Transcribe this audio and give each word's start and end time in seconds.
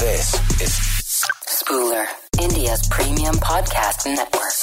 This 0.00 0.28
is 0.58 0.72
Spooler, 1.46 2.06
India's 2.40 2.82
premium 2.88 3.34
podcast 3.36 4.06
network. 4.06 4.56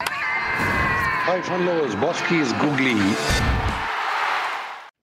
Hi, 0.00 1.40
fun 1.42 1.66
lovers. 1.66 1.94
Bosky 1.94 2.40
is 2.40 2.52
googly. 2.54 2.96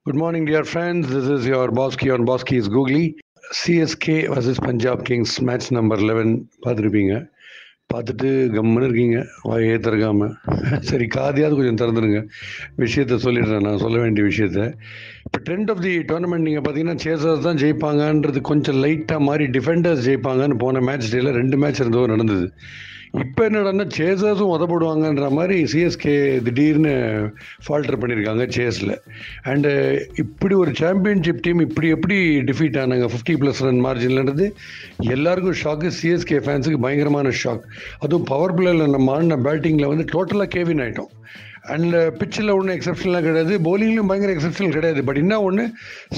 Good 0.06 0.16
morning, 0.16 0.46
dear 0.46 0.66
friends. 0.66 1.08
This 1.08 1.28
is 1.30 1.46
your 1.46 1.70
Bosky 1.72 2.14
on 2.14 2.26
Bosky 2.26 2.58
is 2.58 2.68
googly. 2.70 3.06
CSK 3.58 4.16
versus 4.34 4.62
Punjab 4.66 5.02
kings 5.04 5.34
match 5.40 5.66
number 5.72 6.02
eleven 6.02 6.32
பார்த்துருப்பீங்க 6.64 7.14
பார்த்துட்டு 7.93 8.29
கம்முன்னு 8.55 8.87
இருக்கீங்க. 8.89 9.19
வாயை 9.43 9.77
திறக்காம. 9.85 10.27
சரி 10.89 11.07
காதையாவது 11.17 11.59
கொஞ்சம் 11.59 11.81
திறந்துருங்க 11.83 12.21
விஷயத்த 12.83 13.19
சொல்லிடுறேன் 13.27 13.65
நான் 13.67 13.83
சொல்ல 13.85 13.99
வேண்டிய 13.99 14.25
விஷயத்த. 14.27 14.59
இப்போ 15.27 15.39
ட்ரெண்ட் 15.47 15.71
ஆஃப் 15.71 15.83
தி 15.87 15.93
டோர்னமெண்ட் 16.11 16.47
நீங்கள் 16.49 16.65
பார்த்தீங்கன்னா 16.67 16.99
சேசர்ஸ் 17.05 17.47
தான் 17.47 17.61
ஜெயிப்பாங்கன்றது 17.63 18.43
கொஞ்சம் 18.51 18.79
லைட்டாக 18.85 19.21
மாதிரி 19.21 19.47
டிஃபெண்டர்ஸ் 19.57 20.05
ஜெயிப்பாங்கன்னு 20.09 20.59
போன 20.59 20.81
மேட்ச் 20.81 21.11
டேயில் 21.15 21.37
ரெண்டு 21.41 21.57
மேட்ச் 21.57 21.81
இருந்தோ 21.81 22.07
நடந்தது. 22.07 22.47
இப்போ 23.15 23.49
என்னடான்னா 23.49 23.85
சேசர்ஸும் 23.97 24.53
உதப்படுவாங்கன்ற 24.55 25.31
மாதிரி 25.31 25.65
சிஎஸ்கே 25.65 26.15
திடீர்னு 26.39 26.93
ஃபால்டர் 27.67 28.01
பண்ணியிருக்காங்க 28.01 28.45
சேஸில் 28.49 28.95
அண்டு 29.45 29.71
இப்படி 30.17 30.55
ஒரு 30.55 30.75
சாம்பியன்ஷிப் 30.75 31.43
டீம் 31.43 31.61
இப்படி 31.61 31.89
எப்படி 31.89 32.19
டிஃபீட் 32.43 32.79
ஆனாங்க? 32.79 33.07
ஃபிஃப்டி 33.07 33.35
ப்ளஸ் 33.35 33.65
ரன் 33.65 33.83
மார்ஜின்லன்றது 33.87 34.47
எல்லாருக்கும் 35.09 35.59
ஷாக்கு 35.63 35.91
சிஎஸ்கே 36.01 36.39
ஃபேன்ஸுக்கு 36.39 36.79
பயங்கரமான 36.79 37.29
ஷாக் 37.43 37.65
அதுவும் 37.99 38.25
பவர் 38.25 38.55
பிளேயில் 38.55 38.91
நம்ம 38.91 39.13
ஆடின 39.13 39.37
பேட்டிங்கில் 39.39 39.87
வந்து 39.87 40.05
டோட்டலாக 40.13 40.51
கேவின் 40.57 40.83
ஆகிட்டோம் 40.83 41.13
அண்ட் 41.75 41.97
பிச்சில் 42.21 42.55
ஒன்றும் 42.57 42.75
எக்ஸப்ஷன்லாம் 42.77 43.27
கிடையாது. 43.29 43.55
போலிங்லையும் 43.69 44.11
பயங்கர 44.11 44.33
எக்ஸப்ஷனல் 44.37 44.77
கிடையாது. 44.77 45.01
பட் 45.09 45.21
என்ன 45.23 45.43
ஒன்று 45.49 45.65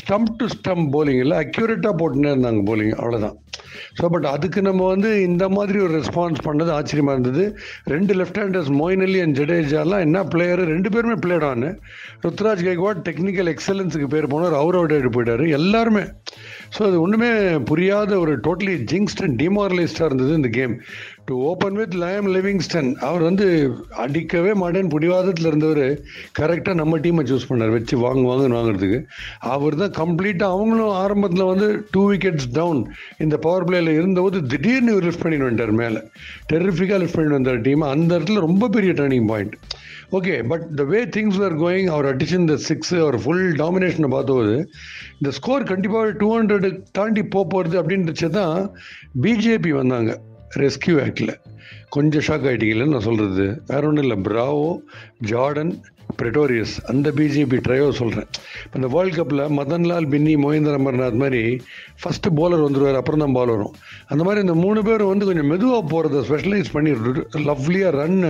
ஸ்டம்ப் 0.00 0.32
டு 0.40 0.46
ஸ்டம்ப் 0.56 0.88
போலிங் 0.96 1.20
இல்லை 1.24 1.38
அக்யூரேட்டாக 1.44 1.94
போட்டுனே 2.02 2.32
இருந்தாங்க 2.34 2.62
போலிங் 2.70 2.94
அவ்வளோதான் 3.02 3.36
ஸோ 3.98 4.04
பட் 4.14 4.26
அதுக்கு 4.34 4.60
நம்ம 4.62 4.82
வந்து 4.86 5.08
இந்த 5.28 5.44
மாதிரி 5.56 5.78
ஒரு 5.78 5.92
ரெஸ்பான்ஸ் 6.00 6.40
பண்ணது 6.46 6.70
ஆச்சரியமாக 6.76 7.16
இருந்தது. 7.16 7.44
ரெண்டு 7.94 8.12
left 8.20 8.40
handers 8.42 8.70
Moeen 8.80 9.04
Ali 9.06 9.20
and 9.20 9.36
ஜடேஜாலாம் 9.40 10.04
என்ன 10.06 10.18
பிளேயர் 10.34 10.62
ரெண்டு 10.74 10.90
பேருமே 10.94 11.16
பிளேட் 11.24 11.46
ஆனு 11.50 11.70
ருத்ராஜ் 12.24 12.62
கைக்வாட் 12.68 13.02
டெக்னிக்கல் 13.08 13.50
எக்ஸலன்ஸுக்கு 13.54 14.08
பேர் 14.14 14.32
போனார். 14.34 14.56
அவர் 14.62 14.78
அவுட் 14.80 15.14
போயிட்டார். 15.16 15.44
எல்லாருமே. 15.58 16.04
ஸோ 16.76 16.80
அது 16.88 16.96
ஒன்றுமே 17.04 17.30
புரியாத 17.70 18.12
ஒரு 18.18 18.32
டோட்டலி 18.46 18.74
ஜிங்ஸ்டன் 18.92 19.36
டிமாரலைஸ்டாக 19.42 20.08
இருந்தது 20.10 20.32
இந்த 20.34 20.50
game 20.58 20.74
to 21.30 21.36
open 21.48 21.76
with 21.80 21.94
Liam 22.02 22.28
Livingstone 22.34 22.88
அவர் 23.08 23.22
வந்து 23.26 23.46
அடிக்கவே 24.04 24.52
மாட்டேன் 24.60 24.90
பிடிவாதத்தில் 24.94 25.48
இருந்தவர் 25.50 25.84
கரெக்டாக 26.38 26.74
நம்ம 26.80 26.98
டீமை 27.04 27.24
சூஸ் 27.30 27.46
பண்ணார் 27.50 27.74
வச்சு 27.74 27.94
வாங்க 28.04 28.22
வாங்கன்னு 28.30 28.58
வாங்குறதுக்கு. 28.58 28.98
அவர் 29.54 29.76
தான் 29.82 29.94
கம்ப்ளீட்டாக 30.00 30.54
அவங்களும் 30.56 30.94
ஆரம்பத்தில் 31.02 31.50
வந்து 31.50 31.68
டூ 31.94 32.02
விக்கெட்ஸ் 32.10 32.48
டவுன் 32.58 32.80
இந்த 33.24 33.36
பவர் 33.46 33.66
பிளேயில் 33.68 33.92
இருந்தபோது 33.98 34.40
திடீர்னு 34.52 34.94
லிஃப்ட் 35.06 35.22
பண்ணிட்டு 35.24 35.46
வந்துட்டார் 35.46 35.74
மேலே. 35.82 36.00
டெரிஃபிக்காக 36.52 36.98
லிஃப்ட் 37.02 37.16
பண்ணிட்டு 37.18 37.38
வந்தார் 37.38 37.60
டீம் 37.68 37.84
அந்த 37.92 38.10
இடத்துல 38.18 38.42
ரொம்ப 38.48 38.70
பெரிய 38.76 38.92
turning 39.00 39.28
point 39.32 39.54
okay 40.18 40.34
but 40.52 40.64
the 40.80 40.84
way 40.92 41.00
things 41.16 41.38
are 41.48 41.56
going 41.64 41.90
our 41.94 42.08
addition 42.12 42.44
இந்த 42.46 42.56
சிக்ஸ் 42.68 42.94
அவர் 43.04 43.18
ஃபுல் 43.24 43.46
டாமினேஷனை 43.62 44.10
பார்த்தபோது 44.16 44.56
இந்த 45.20 45.32
ஸ்கோர் 45.38 45.68
கண்டிப்பாக 45.72 46.16
டூ 46.22 46.30
ஹண்ட்ரடு 46.36 46.70
தாண்டி 46.98 47.24
போக 47.36 47.46
போகிறது 47.54 47.78
அப்படின்றச்சு 47.82 48.30
தான் 48.40 48.56
பிஜேபி 49.22 49.72
வந்தாங்க. 49.80 50.10
ரெஸ்கியூ 50.56 50.96
ஆக்டில் 51.06 51.34
கொஞ்சம் 51.88 52.22
ஷாக் 52.26 52.46
ஆகிட்டீங்கன்னு 52.46 52.88
நான் 52.88 53.00
சொல்கிறது 53.00 53.62
வேற 53.66 53.86
ஒன்றும் 53.86 54.04
இல்லை. 54.04 54.18
பிராவோ 54.18 54.78
ஜார்டன் 55.26 55.72
ப்ரெட்டோரியஸ் 56.18 56.74
அந்த 56.92 57.08
பிஜேபி 57.18 57.58
ட்ரையோ 57.66 57.88
சொல்கிறேன் 58.00 58.28
இப்போ 58.64 58.76
இந்த 58.80 58.88
வேர்ல்ட் 58.94 59.16
கப்பில் 59.18 59.42
மதன்லால் 59.58 60.08
பின்னி 60.14 60.34
மோகேந்திர 60.44 60.80
அமர்நாத் 60.80 61.20
மாதிரி 61.22 61.42
ஃபஸ்ட்டு 62.02 62.34
பவுலர் 62.38 62.64
வந்துடுவார் 62.66 63.00
அப்புறம் 63.00 63.24
தான் 63.24 63.36
பால் 63.38 63.52
வரும். 63.54 63.74
அந்த 64.12 64.22
மாதிரி 64.24 64.44
இந்த 64.46 64.56
மூணு 64.64 64.82
பேர் 64.88 65.04
வந்து 65.12 65.28
கொஞ்சம் 65.30 65.50
மெதுவாக 65.52 65.82
போகிறத 65.92 66.22
ஸ்பெஷலைஸ் 66.28 66.74
பண்ணி 66.76 66.92
லவ்லியாக 67.50 67.96
ரன் 68.00 68.20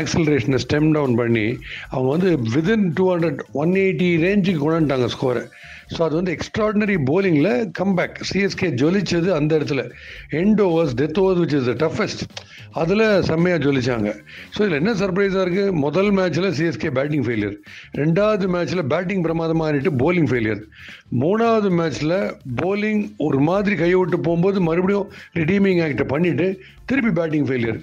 ஆக்சலரேஷனை 0.00 0.60
ஸ்டெம் 0.66 0.90
டவுன் 0.98 1.16
பண்ணி 1.22 1.46
அவங்க 1.92 2.08
வந்து 2.16 2.30
within 2.56 2.86
two 2.98 3.06
hundred 3.12 3.42
one 3.64 3.74
eighty 3.84 4.10
ரேஞ்சுக்கு 4.26 4.62
கொண்டாண்டாங்க 4.66 5.08
ஸ்கோரை 5.16 5.44
ஸோ 5.92 6.00
அது 6.06 6.14
வந்து 6.16 6.32
எக்ஸ்ட்ராடினரி 6.36 6.96
போலிங்கில் 7.10 7.52
கம்பேக் 7.78 8.16
சிஎஸ்கே 8.30 8.68
ஜொலிச்சது 8.80 9.28
அந்த 9.36 9.50
இடத்துல. 9.58 9.82
End 10.40 10.60
overs 10.66 10.92
death 11.00 11.20
overs 11.22 11.40
which 11.42 11.54
is 11.58 11.68
the 11.70 11.74
toughest 11.84 12.22
அதில் 12.80 13.04
செம்மையாக 13.28 13.60
ஜொலிச்சாங்க. 13.66 14.08
ஸோ 14.54 14.58
இதில் 14.64 14.78
என்ன 14.80 14.92
சர்ப்ரைஸாக 15.02 15.44
இருக்குது 15.44 15.72
முதல் 15.84 16.10
மேட்ச்சில் 16.18 16.48
சிஎஸ்கே 16.58 16.87
பேட்டிங் 16.96 17.24
ஃபெயிலியர் 17.26 17.56
ரெண்டாவது 17.92 18.46
மேட்ச்சில் 18.54 18.82
பேட்டிங் 18.92 19.22
பிரமாதமாக 19.22 19.70
ஆகிட்டு 19.70 19.92
போலிங் 20.02 20.28
ஃபெயிலியர் 20.30 20.62
மூணாவது 21.22 21.70
மேட்ச்சில் 21.70 22.16
போலிங் 22.62 23.02
ஒரு 23.18 23.40
மாதிரி 23.40 23.76
கையை 23.76 23.98
விட்டு 23.98 24.18
போகும்போது 24.20 24.60
மறுபடியும் 24.60 25.08
ரிடீமிங் 25.34 25.82
ஆக்டை 25.86 26.06
பண்ணிவிட்டு 26.14 26.48
திருப்பி 26.86 27.12
பேட்டிங் 27.20 27.46
ஃபெயிலியர் 27.48 27.80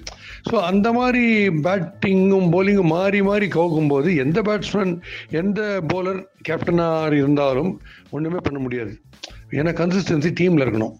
ஸோ 0.50 0.54
அந்த 0.70 0.92
மாதிரி 0.92 1.24
பேட்டிங்கும் 1.66 2.48
போலிங்கும் 2.54 2.92
மாறி 2.96 3.22
மாறி 3.22 3.46
கவுக்கும் 3.46 3.92
போது 3.94 4.16
எந்த 4.16 4.38
பேட்ஸ்மேன் 4.42 4.94
எந்த 5.30 5.60
போலர் 5.92 6.20
கேப்டனாக 6.48 7.12
இருந்தாலும் 7.20 7.70
ஒன்றுமே 8.10 8.40
பண்ண 8.42 8.58
முடியாது. 8.58 8.92
ஏன்னா 9.50 9.72
கன்சிஸ்டன்சி 9.82 10.30
டீமில் 10.40 10.64
இருக்கணும். 10.64 10.94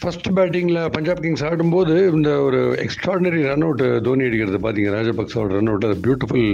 ஃபர்ஸ்ட் 0.00 0.28
பேட்டிங்கில் 0.36 0.80
பஞ்சாப் 0.94 1.20
கிங்ஸ் 1.22 1.44
ஆடும்போது 1.44 1.94
இந்த 2.14 2.30
ஒரு 2.40 2.58
எக்ஸ்ட்ராடினரி 2.84 3.40
ரன் 3.50 3.64
அவுட் 3.66 3.82
தோனி 4.06 4.24
அடிக்கிறது. 4.28 4.58
பார்த்தீங்க 4.64 4.90
ராஜபக்சாவோட 4.96 5.56
ரன் 5.58 5.70
அவுட் 5.70 5.86
அது 5.88 5.96
பியூட்டிஃபுல் 6.06 6.46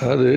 அதாவது 0.00 0.30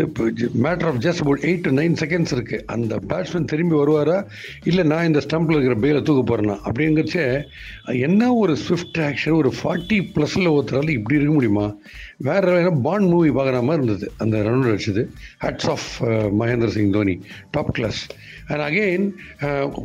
matter 0.66 0.90
of 0.91 1.00
just 1.06 1.22
about 1.24 1.46
eight 1.50 1.63
to 1.68 1.74
nine 1.80 1.96
seconds 2.03 2.34
இருக்குது 2.38 2.66
அந்த 2.75 3.00
பேட்ஸ்மேன் 3.12 3.50
திரும்பி 3.53 3.75
வருவாரா? 3.81 4.18
இல்லை 4.63 4.85
நான் 4.91 5.09
இந்த 5.12 5.22
ஸ்டம்பில் 5.28 5.57
இருக்கிற 5.57 5.78
பேல 5.85 6.03
தூக்க 6.09 6.22
போகிறேன்னா 6.30 6.57
அப்படிங்கிறச்சே 6.69 7.25
என்ன 8.07 8.31
ஒரு 8.44 8.56
ஸ்விஃப்ட் 8.66 9.01
ஆக்ஷன் 9.07 9.38
ஒரு 9.41 9.51
ஃபார்ட்டி 9.59 10.00
ப்ளஸில் 10.16 10.51
ஒருத்தரால் 10.56 10.96
இப்படி 10.97 11.19
இருக்க 11.19 11.34
முடியுமா? 11.34 11.68
வேறு 12.30 12.51
ஏன்னா 12.57 12.74
பாண்ட் 12.88 13.09
மூவி 13.13 13.30
பார்க்குற 13.30 13.62
மாதிரி 13.68 13.84
இருந்தது. 13.84 14.07
அந்த 14.18 14.44
ரன் 14.47 14.59
அவுட் 14.62 14.74
அடிச்சது. 14.74 15.03
Hats 15.46 15.69
off 15.75 15.88
uh, 16.09 16.28
Mahendra 16.41 16.72
Singh 16.78 16.96
Dhoni. 16.97 17.18
Top 17.56 17.74
class 17.80 18.01
and 18.51 18.63
again 18.68 19.06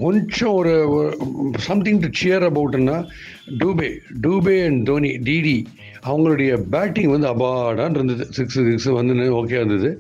கொஞ்சம் 0.05 0.55
ஒரு 0.61 0.73
சம்திங் 1.69 2.01
டு 2.05 2.09
சியர் 2.21 2.46
அபவுட்னா 2.51 2.97
டூபே 3.63 3.89
டூபே 4.25 4.57
அண்ட் 4.69 4.81
தோனி 4.91 5.11
டிடி 5.29 5.59
அவங்களுடைய 6.09 6.53
பேட்டிங் 6.73 7.11
வந்து 7.13 7.29
அபாடான் 7.33 7.97
இருந்தது. 7.99 8.25
சிக்ஸ் 8.37 8.59
சிக்ஸ் 8.69 8.89
வந்து 8.99 9.15
ஓகே 9.41 9.57
இருந்தது. 9.61 9.91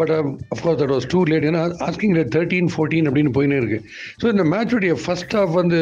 But 0.00 0.12
of course 0.54 0.80
that 0.82 0.92
was 0.94 1.08
too 1.08 1.20
late 1.32 1.46
ஏன்னா 1.50 1.62
ஆஸ்கிங் 1.88 2.14
ரேட் 2.18 2.32
தேர்ட்டீன் 2.36 2.70
ஃபோர்டீன் 2.74 3.08
அப்படின்னு 3.10 3.32
போயினே 3.38 3.58
இருக்கு. 3.62 3.80
ஸோ 4.22 4.26
இந்த 4.34 4.46
மேட்சுடைய 4.54 4.94
ஃபர்ஸ்ட் 5.04 5.36
ஹாஃப் 5.36 5.54
வந்து 5.60 5.80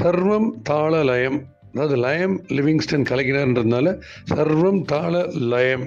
சர்வம் 0.00 0.48
தாள 0.70 1.02
லயம். 1.10 1.38
அதாவது 1.72 1.96
லயம் 2.06 2.36
லிவிங்ஸ்டன் 2.58 3.08
கலைக்கிறார்ன்றதுனால 3.10 3.88
சர்வம் 4.34 4.80
தாள 4.92 5.24
லயம். 5.54 5.86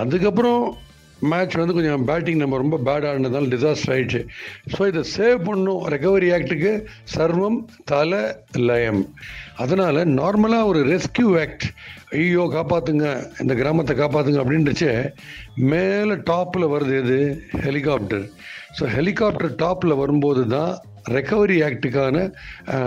அதுக்கப்புறம் 0.00 0.62
மேட்ச் 1.32 1.56
வந்து 1.60 1.74
கொஞ்சம் 1.76 2.04
பேட்டிங் 2.10 2.40
நம்ம 2.42 2.58
ரொம்ப 2.62 2.76
பேட் 2.86 3.06
ஆனதுனால 3.10 3.50
டிசாஸ்டர் 3.54 3.92
ஆயிடுச்சு. 3.94 4.20
ஸோ 4.74 4.80
இதை 4.90 5.02
சேவ் 5.16 5.40
பண்ணும் 5.48 5.82
ரெக்கவரி 5.94 6.28
ஆக்டுக்கு 6.36 6.72
சர்வம் 7.16 7.58
தலை 7.92 8.22
லயம். 8.68 9.02
அதனால் 9.64 10.00
நார்மலாக 10.20 10.70
ஒரு 10.72 10.82
ரெஸ்கியூ 10.92 11.28
ஆக்ட் 11.44 11.66
ஐயோ 12.20 12.42
காப்பாற்றுங்க 12.56 13.06
இந்த 13.42 13.54
கிராமத்தை 13.60 13.94
காப்பாற்றுங்க 14.02 14.42
அப்படின்றச்சு 14.44 14.90
மேலே 15.72 16.16
டாப்பில் 16.32 16.72
வருது 16.74 16.96
எது? 17.02 17.20
ஹெலிகாப்டர் 17.66 18.24
ஸோ 18.78 18.84
ஹெலிகாப்டர் 18.96 19.54
டாப்பில் 19.62 20.00
வரும்போது 20.02 20.42
தான் 20.56 20.72
ரெக்கவரி 21.10 21.56
ஆக்டுக்கான 21.62 22.16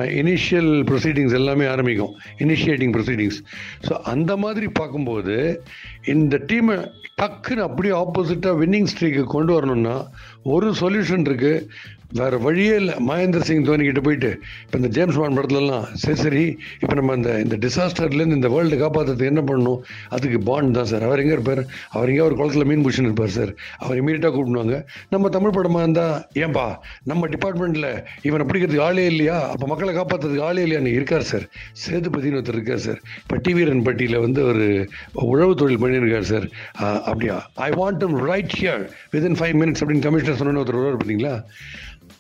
இனிஷியல் 0.06 0.84
ப்ரொசீடிங்ஸ் 0.84 1.34
எல்லாமே 1.34 1.66
ஆரம்பிக்கும். 1.66 2.14
இனிஷியேட்டிங் 2.38 2.94
ப்ரொசீடிங்ஸ் 2.94 3.40
ஸோ 3.88 3.92
அந்த 3.92 4.38
மாதிரி 4.38 4.68
பார்க்கும்போது 4.68 5.64
இந்த 6.04 6.42
டீமை 6.48 6.92
டக்குன்னு 7.22 7.66
அப்படியே 7.68 7.94
ஆப்போசிட்டாக 7.94 8.60
வின்னிங் 8.60 8.88
ஸ்ட்ரீக்கு 8.94 9.24
கொண்டு 9.24 9.54
வரணும்னா 9.54 10.12
ஒரு 10.44 10.70
சொல்யூஷன் 10.82 11.28
இருக்குது 11.30 11.96
வேற 12.20 12.38
வழியே 12.44 12.76
இல்லை. 12.82 12.94
மகேந்திர 13.08 13.40
சிங் 13.48 13.66
தோனிக்கிட்ட 13.70 14.02
போயிட்டு 14.04 14.30
இப்போ 14.66 14.76
இந்த 14.80 14.90
ஜேம்ஸ் 14.98 15.18
பாண்ட் 15.22 15.38
படத்துலலாம் 15.38 15.86
சரி 16.04 16.20
சரி 16.22 16.44
இப்போ 16.82 16.94
நம்ம 17.00 17.14
அந்த 17.18 17.30
இந்த 17.46 17.56
டிசாஸ்டர்லேருந்து 17.64 18.38
இந்த 18.40 18.50
வேர்ல்டு 18.54 18.78
காப்பாற்றுறதுக்கு 18.82 19.32
என்ன 19.32 19.42
பண்ணணும்? 19.50 19.80
அதுக்கு 20.16 20.40
பாண்ட் 20.50 20.76
தான் 20.78 20.88
சார். 20.92 21.04
அவர் 21.08 21.22
எங்கே 21.24 21.34
இருப்பார்? 21.38 21.62
அவர் 21.96 22.10
எங்கேயோ 22.12 22.28
ஒரு 22.30 22.36
குளத்தில் 22.40 22.68
மீன் 22.70 22.84
பிடிச்சின்னு 22.86 23.10
இருப்பார் 23.12 23.34
சார். 23.38 23.52
அவர் 23.84 24.00
இமீடியட்டாக 24.02 24.32
கூப்பிடுவாங்க. 24.36 24.78
நம்ம 25.14 25.32
தமிழ் 25.36 25.56
படமாக 25.58 25.84
இருந்தால் 25.86 26.16
ஏன்பா 26.44 26.66
நம்ம 27.12 27.28
டிபார்ட்மெண்ட்டில் 27.34 27.90
இவனை 28.30 28.46
பிடிக்கிறதுக்கு 28.52 28.86
ஆளே 28.88 29.06
இல்லையா? 29.14 29.40
அப்போ 29.56 29.68
மக்களை 29.74 29.94
காப்பாற்றுறதுக்கு 30.00 30.46
ஆளே 30.50 30.64
இல்லையான்னு 30.68 30.96
இருக்கார் 31.00 31.28
சார். 31.32 31.46
சேதுபதினு 31.84 32.40
ஒருத்தர் 32.40 32.60
இருக்கார் 32.60 32.84
சார். 32.88 33.02
பட்டி 33.34 33.54
வீரன் 33.60 33.86
பட்டியில் 33.90 34.18
வந்து 34.28 34.44
ஒரு 34.54 34.88
உழவு 35.34 35.56
தொழில் 35.64 35.84
பண்ணியிருக்கார் 35.84 36.30
சார். 36.34 36.48
அப்படியா? 37.10 37.38
I 37.68 37.70
want 37.82 38.08
right 38.32 38.58
here 38.62 38.86
within 39.16 39.40
five 39.42 39.56
minutes 39.64 39.84
அப்படின்னு 39.84 40.08
கமிஷனர் 40.08 40.37
சொன்ன 40.40 40.60
ஒருத்தர் 40.62 40.80
வருவார் 40.80 41.00
பார்த்தீங்களா? 41.02 41.36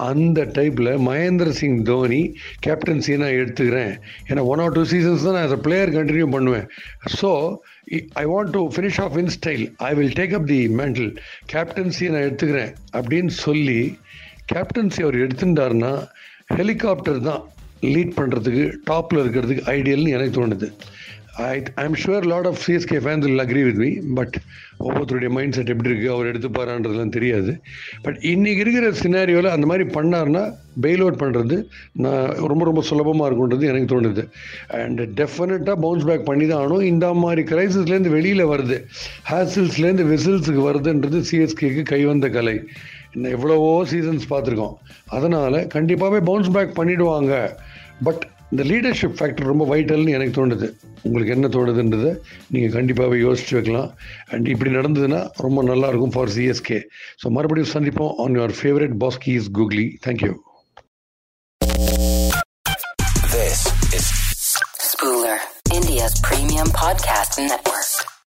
அந்த 0.07 0.39
டைப்பில் 0.57 0.89
மகேந்திர 1.07 1.51
சிங் 1.59 1.79
தோனி 1.89 2.19
கேப்டன்சி 2.65 3.13
நான் 3.21 3.37
எடுத்துக்கிறேன். 3.39 3.93
ஏன்னா 4.29 4.41
ஒன் 4.51 4.61
ஆர் 4.63 4.75
டூ 4.77 4.83
சீசன்ஸ் 4.91 5.25
தான் 5.27 5.35
நான் 5.37 5.47
as 5.47 5.55
பிளேயர் 5.67 5.93
கண்டினியூ 5.97 6.25
பண்ணுவேன். 6.35 6.67
So 7.19 7.31
I 8.21 8.25
want 8.33 8.53
to 8.57 8.61
finish 8.75 8.99
off 9.05 9.17
in 9.21 9.31
style 9.37 9.65
I 9.89 9.91
will 9.99 10.15
take 10.19 10.35
up 10.39 10.47
the 10.53 10.59
mental 10.81 11.11
captaincy 11.53 12.07
நான் 12.13 12.25
எடுத்துக்கிறேன் 12.27 12.71
அப்படின்னு 12.99 13.33
சொல்லி 13.45 13.79
கேப்டன்சி 14.53 15.01
அவர் 15.05 15.17
எடுத்துட்டாருன்னா 15.25 15.93
ஹெலிகாப்டர் 16.57 17.21
தான் 17.29 17.43
லீட் 17.93 18.13
பண்ணுறதுக்கு 18.19 18.65
டாப்பில் 18.91 19.21
இருக்கிறதுக்கு 19.23 19.65
ஐடியல்னு 19.77 20.13
எனக்கு 20.17 20.35
தோணுது. 20.37 20.69
I 21.45 21.63
I'm 21.81 21.95
sure 22.03 22.25
lot 22.31 22.47
of 22.49 22.59
CSK 22.65 22.99
fans 23.05 23.25
will 23.25 23.43
agree 23.43 23.63
with 23.65 23.79
me 23.83 23.89
but 24.19 24.35
ஒவ்வொருத்தருடைய 24.79 25.29
மைண்ட் 25.35 25.55
செட் 25.57 25.69
எப்படி 25.73 25.89
இருக்குது 25.89 26.13
அவர் 26.13 26.29
எடுத்துப்பாரான்றதுலாம் 26.31 27.13
தெரியாது. 27.15 27.51
பட் 28.01 28.17
இன்னைக்கு 28.31 28.61
இருக்கிற 28.63 28.89
சினாரியோவில் 29.01 29.49
அந்த 29.55 29.65
மாதிரி 29.65 29.85
பண்ணார்னா 29.97 30.43
பெயில் 30.81 31.03
அவுட் 31.03 31.19
பண்ணுறது 31.21 31.55
நான் 32.05 32.27
ரொம்ப 32.51 32.65
ரொம்ப 32.65 32.81
சுலபமாக 32.81 33.29
இருக்குன்றது 33.29 33.65
எனக்கு 33.71 33.89
தோணுது. 33.93 34.23
அண்ட் 34.81 35.01
டெஃபினட்டாக 35.19 35.77
பவுன்ஸ் 35.85 36.07
பேக் 36.09 36.25
பண்ணி 36.25 36.47
தான் 36.47 36.61
ஆகணும். 36.61 36.81
இந்த 36.81 37.13
மாதிரி 37.13 37.43
கிரைசிஸ்லேருந்து 37.51 38.15
வெளியில் 38.17 38.45
வருது. 38.45 38.79
ஹேசில்ஸ்லேருந்து 39.31 40.05
விசில்ஸுக்கு 40.13 40.63
வருதுன்றது 40.69 41.21
சிஎஸ்கேக்கு 41.31 41.83
கைவந்த 41.93 42.29
கலை. 42.29 42.57
இன்னும் 43.13 43.31
எவ்வளவோ 43.31 43.85
சீசன்ஸ் 43.91 44.25
பார்த்துருக்கோம். 44.33 44.75
அதனால் 45.05 45.59
கண்டிப்பாகவே 45.75 46.21
பவுன்ஸ் 46.31 46.51
பேக் 46.57 46.77
பண்ணிவிடுவாங்க 46.79 47.33
பட் 48.03 48.25
இந்த 48.51 48.63
லீடர்ஷிப் 48.71 49.17
ஃபேக்டர் 49.19 49.49
ரொம்ப 49.51 49.63
வைட்டல்னு 49.71 50.13
எனக்கு 50.17 50.35
தோணுது. 50.37 50.67
உங்களுக்கு 51.05 51.33
என்ன 51.35 51.47
தோணுதுன்றதை 51.55 52.11
நீங்கள் 52.53 52.73
கண்டிப்பாகவே 52.77 53.17
யோசிச்சு 53.25 53.55
வைக்கலாம். 53.57 53.89
அண்ட் 54.33 54.47
இப்படி 54.53 54.71
நடந்ததுன்னா 54.77 55.21
ரொம்ப 55.45 55.63
நல்லாயிருக்கும் 55.71 56.13
ஃபார் 56.15 56.33
சிஎஸ்கே 56.37 56.79
ஸோ 57.23 57.29
மறுபடியும் 57.37 57.73
சந்திப்போம் 57.75 58.13
on 58.25 58.37
your 58.39 58.55
favourite 58.61 58.95
Baski 59.05 59.33
is 59.41 59.51
googly 59.59 59.87
thank you 60.07 60.33
Spooler, 64.89 65.37
India's 65.77 66.15
premium 66.27 66.69
podcast 66.81 67.33
network. 67.49 67.89